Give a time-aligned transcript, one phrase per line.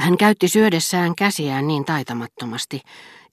[0.00, 2.80] Hän käytti syödessään käsiään niin taitamattomasti,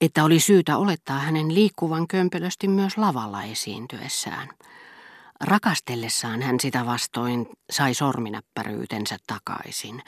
[0.00, 4.48] että oli syytä olettaa hänen liikkuvan kömpelösti myös lavalla esiintyessään.
[5.40, 10.02] Rakastellessaan hän sitä vastoin sai sorminäppäryytensä takaisin,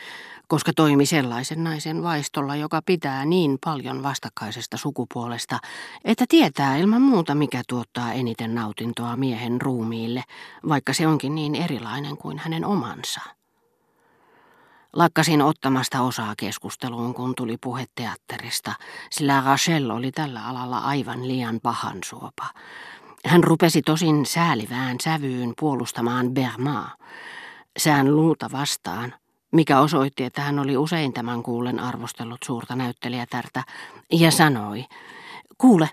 [0.48, 5.59] koska toimi sellaisen naisen vaistolla, joka pitää niin paljon vastakkaisesta sukupuolesta,
[6.05, 10.23] että tietää ilman muuta, mikä tuottaa eniten nautintoa miehen ruumiille,
[10.68, 13.21] vaikka se onkin niin erilainen kuin hänen omansa.
[14.95, 18.73] Lakkasin ottamasta osaa keskusteluun, kun tuli puhe teatterista,
[19.11, 22.47] sillä Rachel oli tällä alalla aivan liian pahan suopa.
[23.27, 26.95] Hän rupesi tosin säälivään sävyyn puolustamaan Bermaa,
[27.79, 29.15] sään luuta vastaan,
[29.52, 33.63] mikä osoitti, että hän oli usein tämän kuulen arvostellut suurta näyttelijätärtä,
[34.13, 34.85] ja sanoi,
[35.59, 35.88] kuule,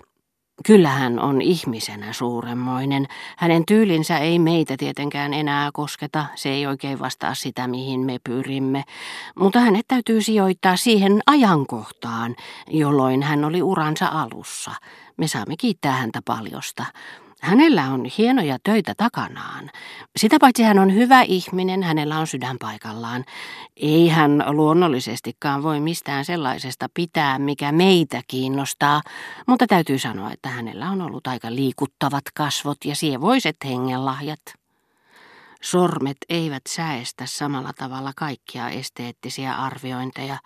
[0.66, 3.06] Kyllä hän on ihmisenä suuremmoinen.
[3.38, 8.84] Hänen tyylinsä ei meitä tietenkään enää kosketa, se ei oikein vastaa sitä, mihin me pyrimme.
[9.38, 12.36] Mutta hänet täytyy sijoittaa siihen ajankohtaan,
[12.70, 14.70] jolloin hän oli uransa alussa.
[15.16, 16.84] Me saamme kiittää häntä paljosta.
[17.42, 19.70] Hänellä on hienoja töitä takanaan.
[20.16, 23.24] Sitä paitsi hän on hyvä ihminen, hänellä on sydän paikallaan.
[23.76, 29.02] Ei hän luonnollisestikaan voi mistään sellaisesta pitää, mikä meitä kiinnostaa,
[29.46, 34.42] mutta täytyy sanoa, että hänellä on ollut aika liikuttavat kasvot ja sievoiset hengenlahjat.
[35.62, 40.38] Sormet eivät säestä samalla tavalla kaikkia esteettisiä arviointeja,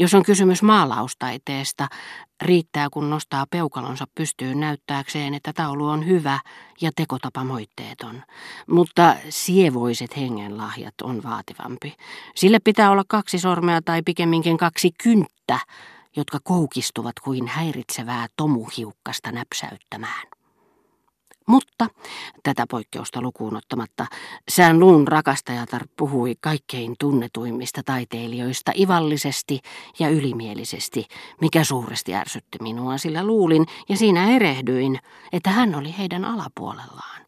[0.00, 1.88] jos on kysymys maalaustaiteesta,
[2.42, 6.40] riittää kun nostaa peukalonsa pystyyn näyttääkseen, että taulu on hyvä
[6.80, 8.22] ja tekotapa moitteeton.
[8.66, 11.94] Mutta sievoiset hengenlahjat on vaativampi.
[12.34, 15.58] Sille pitää olla kaksi sormea tai pikemminkin kaksi kynttä,
[16.16, 20.39] jotka koukistuvat kuin häiritsevää tomuhiukkasta näpsäyttämään.
[21.50, 21.86] Mutta,
[22.42, 24.06] tätä poikkeusta lukuun ottamatta,
[24.48, 29.60] sään luun rakastajatar puhui kaikkein tunnetuimmista taiteilijoista ivallisesti
[29.98, 31.06] ja ylimielisesti,
[31.40, 34.98] mikä suuresti ärsytti minua, sillä luulin ja siinä erehdyin,
[35.32, 37.20] että hän oli heidän alapuolellaan.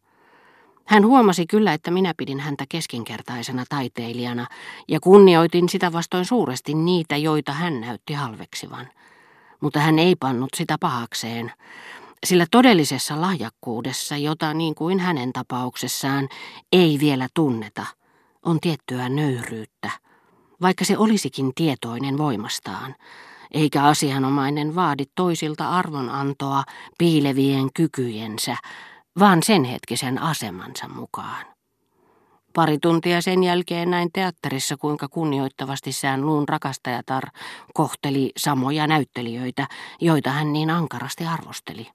[0.85, 4.47] Hän huomasi kyllä, että minä pidin häntä keskinkertaisena taiteilijana
[4.87, 8.89] ja kunnioitin sitä vastoin suuresti niitä, joita hän näytti halveksivan.
[9.61, 11.51] Mutta hän ei pannut sitä pahakseen,
[12.23, 16.29] sillä todellisessa lahjakkuudessa, jota niin kuin hänen tapauksessaan
[16.71, 17.85] ei vielä tunneta,
[18.45, 19.89] on tiettyä nöyryyttä,
[20.61, 22.95] vaikka se olisikin tietoinen voimastaan,
[23.51, 26.63] eikä asianomainen vaadi toisilta arvonantoa
[26.97, 28.57] piilevien kykyjensä,
[29.19, 31.45] vaan sen hetkisen asemansa mukaan.
[32.53, 37.23] Pari tuntia sen jälkeen näin teatterissa, kuinka kunnioittavasti sään luun rakastajatar
[37.73, 39.67] kohteli samoja näyttelijöitä,
[40.01, 41.87] joita hän niin ankarasti arvosteli.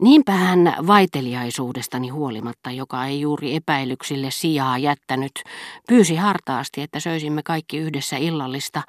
[0.00, 5.32] Niinpä hän vaiteliaisuudestani huolimatta, joka ei juuri epäilyksille sijaa jättänyt,
[5.88, 8.82] pyysi hartaasti, että söisimme kaikki yhdessä illallista,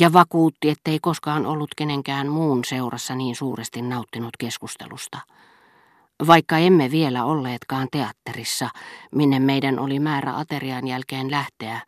[0.00, 5.18] ja vakuutti, ettei koskaan ollut kenenkään muun seurassa niin suuresti nauttinut keskustelusta.
[6.26, 8.68] Vaikka emme vielä olleetkaan teatterissa,
[9.14, 11.80] minne meidän oli määrä aterian jälkeen lähteä,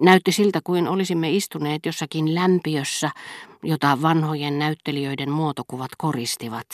[0.00, 3.10] Näytti siltä kuin olisimme istuneet jossakin lämpiössä,
[3.62, 6.66] jota vanhojen näyttelijöiden muotokuvat koristivat.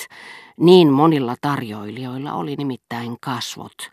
[0.57, 3.91] Niin monilla tarjoilijoilla oli nimittäin kasvot,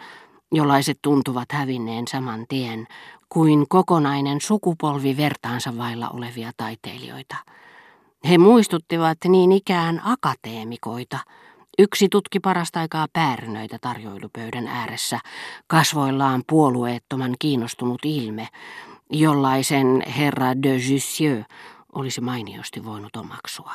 [0.51, 2.87] jollaiset tuntuvat hävinneen saman tien
[3.29, 7.35] kuin kokonainen sukupolvi vertaansa vailla olevia taiteilijoita.
[8.29, 11.19] He muistuttivat niin ikään akateemikoita.
[11.79, 15.19] Yksi tutki parasta aikaa päärynöitä tarjoilupöydän ääressä,
[15.67, 18.47] kasvoillaan puolueettoman kiinnostunut ilme,
[19.09, 21.43] jollaisen herra de Jussieu
[21.93, 23.73] olisi mainiosti voinut omaksua.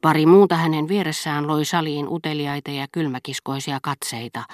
[0.00, 4.44] Pari muuta hänen vieressään loi saliin uteliaita ja kylmäkiskoisia katseita,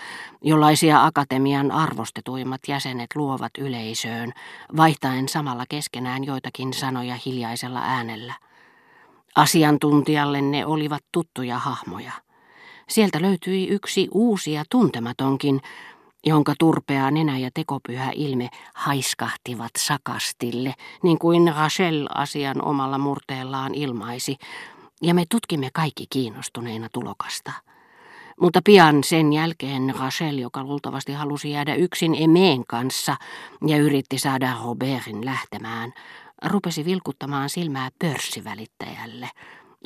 [0.42, 4.32] jollaisia akatemian arvostetuimmat jäsenet luovat yleisöön,
[4.76, 8.34] vaihtaen samalla keskenään joitakin sanoja hiljaisella äänellä.
[9.36, 12.12] Asiantuntijalle ne olivat tuttuja hahmoja.
[12.88, 15.60] Sieltä löytyi yksi uusi ja tuntematonkin,
[16.26, 24.36] jonka turpea nenä ja tekopyhä ilme haiskahtivat sakastille, niin kuin Rachel asian omalla murteellaan ilmaisi,
[25.02, 27.52] ja me tutkimme kaikki kiinnostuneina tulokasta.
[28.40, 33.16] Mutta pian sen jälkeen Rachel, joka luultavasti halusi jäädä yksin Emeen kanssa
[33.66, 35.92] ja yritti saada Robertin lähtemään,
[36.44, 39.28] rupesi vilkuttamaan silmää pörssivälittäjälle,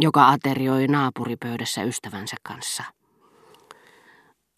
[0.01, 2.96] joka aterioi naapuripöydässä ystävänsä kanssa.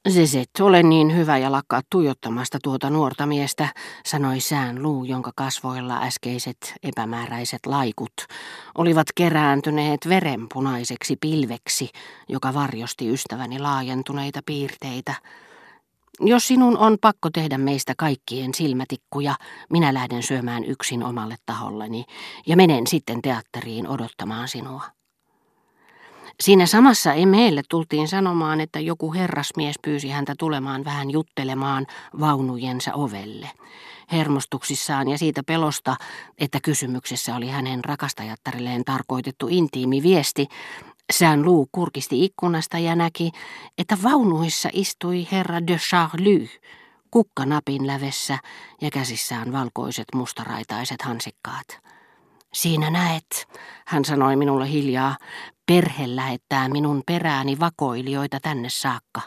[0.09, 3.69] Zezet, ole niin hyvä ja lakkaa tuijottamasta tuota nuorta miestä,
[4.07, 8.13] sanoi sään luu, jonka kasvoilla äskeiset epämääräiset laikut
[8.79, 11.91] olivat kerääntyneet verenpunaiseksi pilveksi,
[12.29, 15.15] joka varjosti ystäväni laajentuneita piirteitä.
[16.21, 19.35] Jos sinun on pakko tehdä meistä kaikkien silmätikkuja,
[19.71, 22.05] minä lähden syömään yksin omalle taholleni
[22.47, 24.98] ja menen sitten teatteriin odottamaan sinua.
[26.41, 31.87] Siinä samassa emeelle tultiin sanomaan, että joku herrasmies pyysi häntä tulemaan vähän juttelemaan
[32.21, 33.51] vaunujensa ovelle.
[34.13, 35.97] Hermostuksissaan ja siitä pelosta,
[36.39, 40.47] että kysymyksessä oli hänen rakastajattarilleen tarkoitettu intiimi viesti,
[41.13, 43.31] Sään luu kurkisti ikkunasta ja näki,
[43.79, 46.49] että vaunuissa istui herra de Charlie,
[47.11, 48.39] kukkanapin lävessä
[48.81, 51.67] ja käsissään valkoiset mustaraitaiset hansikkaat.
[52.53, 53.49] Siinä näet,
[53.87, 55.17] hän sanoi minulle hiljaa,
[55.69, 59.21] perhe lähettää minun perääni vakoilijoita tänne saakka.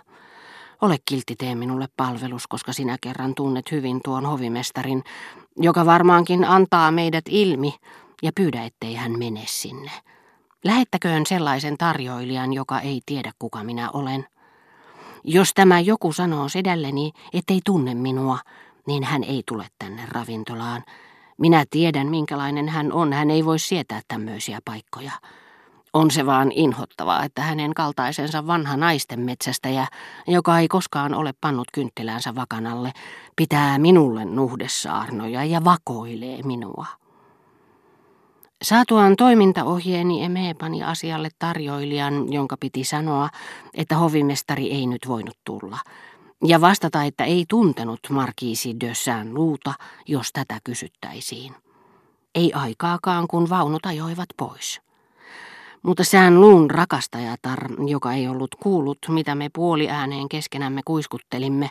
[0.81, 5.03] Ole kiltti, tee minulle palvelus, koska sinä kerran tunnet hyvin tuon hovimestarin,
[5.57, 7.75] joka varmaankin antaa meidät ilmi,
[8.23, 9.91] ja pyydä, ettei hän mene sinne.
[10.63, 14.27] Lähettäköön sellaisen tarjoilijan, joka ei tiedä kuka minä olen.
[15.23, 18.39] Jos tämä joku sanoo sedälleni, ettei tunne minua,
[18.87, 20.83] niin hän ei tule tänne ravintolaan.
[21.37, 23.13] Minä tiedän, minkälainen hän on.
[23.13, 25.11] Hän ei voi sietää tämmöisiä paikkoja.
[25.93, 29.87] On se vaan inhottavaa, että hänen kaltaisensa vanha naisten metsästäjä,
[30.27, 32.91] joka ei koskaan ole pannut kynttiläänsä vakanalle,
[33.35, 36.85] pitää minulle nuhdesaarnoja ja vakoilee minua.
[38.61, 43.29] Saatuaan toimintaohjeeni Eme pani asialle tarjoilijan, jonka piti sanoa,
[43.73, 45.77] että hovimestari ei nyt voinut tulla,
[46.45, 49.73] ja vastata, että ei tuntenut markiisi Dössään luuta,
[50.07, 51.55] jos tätä kysyttäisiin.
[52.35, 54.81] Ei aikaakaan, kun vaunut ajoivat pois.
[55.83, 61.69] Mutta sään luun rakastajatar, joka ei ollut kuullut, mitä me puoliääneen keskenämme kuiskuttelimme,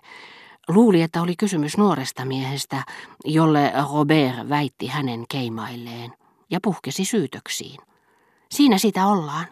[0.69, 2.85] luuli, että oli kysymys nuoresta miehestä,
[3.25, 6.13] jolle Robert väitti hänen keimailleen
[6.51, 7.81] ja puhkesi syytöksiin.
[8.51, 9.47] Siinä sitä ollaan.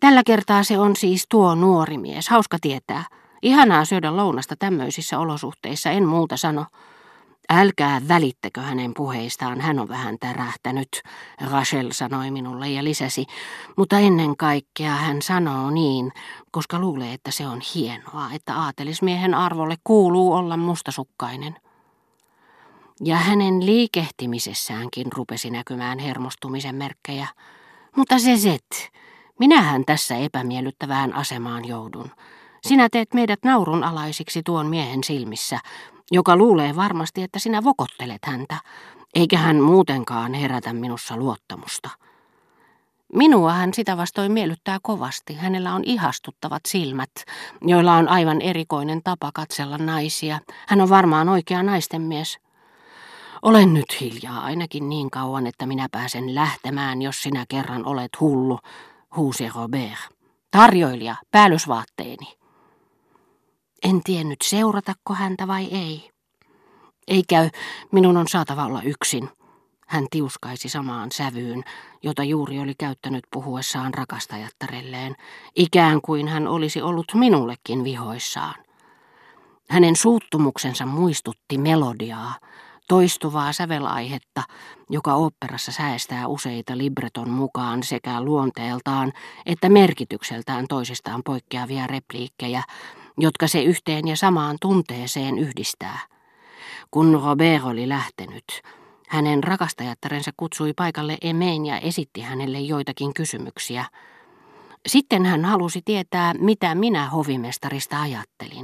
[0.00, 3.04] Tällä kertaa se on siis tuo nuori mies, hauska tietää.
[3.42, 6.66] Ihanaa syödä lounasta tämmöisissä olosuhteissa, en muuta sano.
[7.52, 10.88] Älkää välittäkö hänen puheistaan, hän on vähän tärähtänyt,
[11.50, 13.26] Rachel sanoi minulle ja lisäsi.
[13.76, 16.12] Mutta ennen kaikkea hän sanoo niin,
[16.50, 21.56] koska luulee, että se on hienoa, että aatelismiehen arvolle kuuluu olla mustasukkainen.
[23.04, 27.28] Ja hänen liikehtimisessäänkin rupesi näkymään hermostumisen merkkejä.
[27.96, 28.90] Mutta se Zet,
[29.38, 32.10] minähän tässä epämiellyttävään asemaan joudun.
[32.62, 35.58] Sinä teet meidät naurunalaisiksi tuon miehen silmissä,
[36.10, 38.56] joka luulee varmasti, että sinä vokottelet häntä,
[39.14, 41.90] eikä hän muutenkaan herätä minussa luottamusta.
[43.12, 45.34] Minua hän sitä vastoin miellyttää kovasti.
[45.34, 47.10] Hänellä on ihastuttavat silmät,
[47.62, 50.40] joilla on aivan erikoinen tapa katsella naisia.
[50.68, 52.38] Hän on varmaan oikea naisten mies.
[53.42, 58.58] Olen nyt hiljaa ainakin niin kauan, että minä pääsen lähtemään, jos sinä kerran olet hullu,
[59.16, 59.98] huusi Robert.
[60.50, 62.39] Tarjoilija, päällysvaatteeni.
[63.82, 66.10] En tiennyt seuratako häntä vai ei.
[67.08, 67.50] Ei käy,
[67.92, 69.28] minun on saatava olla yksin.
[69.86, 71.64] Hän tiuskaisi samaan sävyyn,
[72.02, 75.16] jota juuri oli käyttänyt puhuessaan rakastajattarelleen,
[75.56, 78.54] ikään kuin hän olisi ollut minullekin vihoissaan.
[79.70, 82.34] Hänen suuttumuksensa muistutti melodiaa,
[82.88, 84.42] toistuvaa sävelaihetta,
[84.90, 89.12] joka oopperassa säästää useita libreton mukaan sekä luonteeltaan
[89.46, 92.62] että merkitykseltään toisistaan poikkeavia repliikkejä,
[93.18, 95.98] jotka se yhteen ja samaan tunteeseen yhdistää.
[96.90, 98.62] Kun Robert oli lähtenyt,
[99.08, 103.84] hänen rakastajattarensa kutsui paikalle Emeen ja esitti hänelle joitakin kysymyksiä.
[104.88, 108.58] Sitten hän halusi tietää, mitä minä hovimestarista ajattelin.